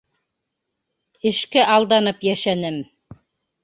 [1.33, 2.85] —Эшкә алданып йәшәнем.